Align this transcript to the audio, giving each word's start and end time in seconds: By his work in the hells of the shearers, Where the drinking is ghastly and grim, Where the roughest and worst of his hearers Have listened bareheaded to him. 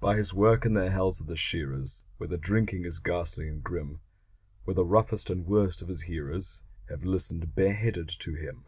By 0.00 0.16
his 0.16 0.32
work 0.32 0.64
in 0.64 0.72
the 0.72 0.90
hells 0.90 1.20
of 1.20 1.26
the 1.26 1.36
shearers, 1.36 2.02
Where 2.16 2.26
the 2.28 2.38
drinking 2.38 2.86
is 2.86 2.98
ghastly 2.98 3.46
and 3.46 3.62
grim, 3.62 4.00
Where 4.64 4.72
the 4.72 4.86
roughest 4.86 5.28
and 5.28 5.44
worst 5.46 5.82
of 5.82 5.88
his 5.88 6.00
hearers 6.00 6.62
Have 6.88 7.04
listened 7.04 7.54
bareheaded 7.54 8.08
to 8.20 8.32
him. 8.36 8.64